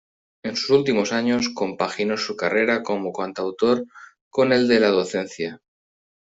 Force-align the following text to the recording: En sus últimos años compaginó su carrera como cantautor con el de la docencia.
En 0.43 0.55
sus 0.55 0.71
últimos 0.71 1.11
años 1.13 1.49
compaginó 1.53 2.17
su 2.17 2.35
carrera 2.35 2.81
como 2.81 3.13
cantautor 3.13 3.85
con 4.31 4.51
el 4.51 4.67
de 4.67 4.79
la 4.79 4.87
docencia. 4.87 5.61